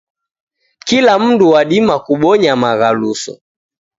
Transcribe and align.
Kila 0.87 1.13
mndu 1.19 1.45
wadima 1.53 1.95
kubonya 2.05 2.51
maghaluso. 2.61 3.33